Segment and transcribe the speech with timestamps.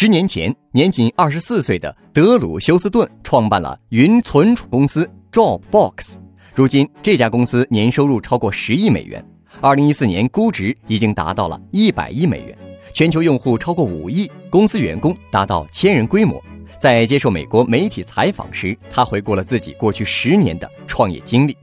[0.00, 6.18] 十年前，年仅二十四岁的德鲁休斯顿创办了云存储公司 Dropbox。
[6.54, 9.20] 如今，这家公司年收入超过十亿美元，
[9.60, 12.56] 二零一四年估值已经达到了一百亿美元，
[12.94, 16.40] 全球用户超过五亿，公司员工达到千人规模。
[16.78, 21.56] 在接受美国媒体采访时，他回顾了自己过去十年的创业经历。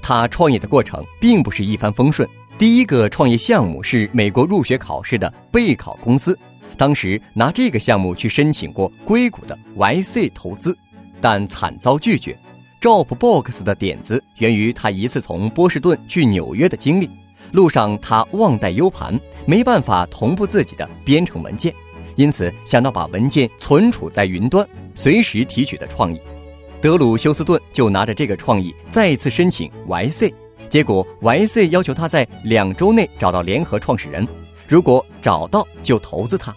[0.00, 2.26] 他创业的过程并不是一帆风顺，
[2.56, 6.34] 第一个创业项目是美国入学考试的备考公司。
[6.76, 10.76] 当时拿这个项目去申请过硅谷的 YC 投资，
[11.20, 12.36] 但惨遭拒绝。
[12.80, 17.08] Dropbox 的点子源于他一次从波士顿去纽约的经历，
[17.52, 21.72] 路上他忘带 U 盘，没办法同步自己的编程文件，
[22.14, 26.20] 因此想到把文件存储在云端，随时提取的创意。
[26.82, 30.34] 德鲁休斯顿就拿着这个创意再一次申请 YC，
[30.68, 34.28] 结果 YC 要求他在两周内找到联合创始人，
[34.68, 36.54] 如果找到就投资他。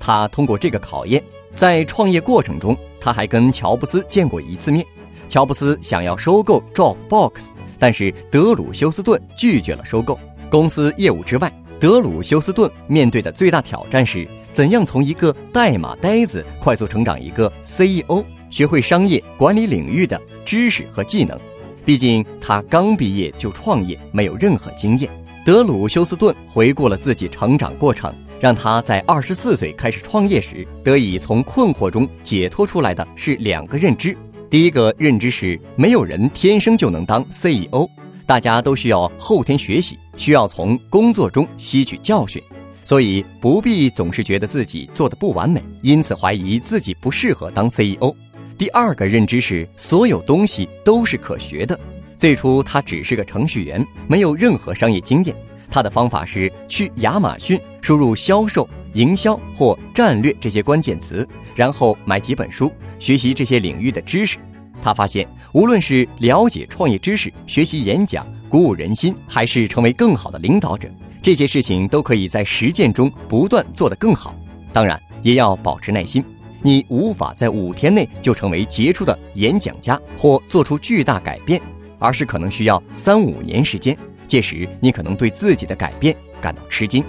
[0.00, 1.22] 他通过这个考验，
[1.54, 4.84] 在创业过程中，他还跟乔布斯见过一次面。
[5.28, 10.18] 乔布斯想要收购 Dropbox，但是德鲁休斯顿拒绝了收购。
[10.50, 21.38] 公司业务之外，德鲁休斯顿面对的最大挑战是怎样从一个代码呆子快速成长一个 CEO，学会商业管理领域的知识和技能。
[21.84, 25.08] 毕竟他刚毕业就创业，没有任何经验。
[25.44, 28.12] 德鲁休斯顿回顾了自己成长过程。
[28.40, 34.16] 让他在二十四岁开始创业时，得以从困惑中解脱出来的是两个认知。
[34.48, 37.86] 第一个认知是，没有人天生就能当 CEO，
[38.24, 42.42] 大家都需要后天学习，需要从工作中吸取教训，
[42.82, 48.16] 所以不必总是觉得自己做的不完美，因此怀疑自己不适合当 CEO。
[48.56, 51.78] 第二个认知是，所有东西都是可学的。
[52.20, 55.34] 最初他只是个程序员，没有任何商业经验。
[55.70, 64.36] 他的方法是去亚马逊输入销售、营销或战略这些关键词，然后买几本书，学习这些领域的知识。
[64.82, 70.90] 他发现，无论是了解创业知识、学习演讲、鼓舞人心，还是成为更好的领导者，
[71.22, 74.34] 这些事情都可以在实践中不断做得更好。
[74.74, 76.22] 当然，也要保持耐心。
[76.60, 81.58] 你无法在五天内就成为杰出的演讲家或做出巨大改变，
[82.00, 83.96] 而是可能需要三五年时间。
[84.26, 87.04] 届时，你可能对自己的改变感到吃惊。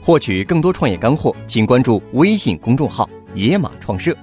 [0.00, 4.16] 获取更多创业干货，请关注微信公众号“野马创社”。